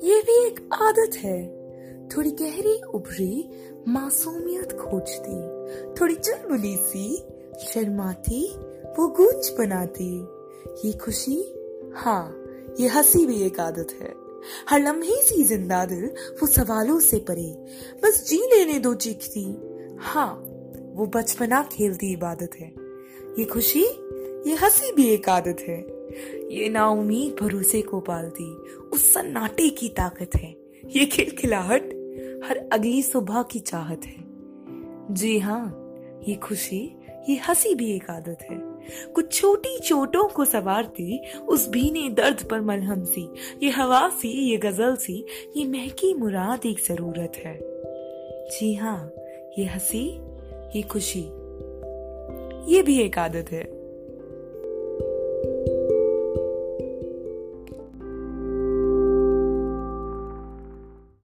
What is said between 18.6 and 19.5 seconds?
दो चीखती।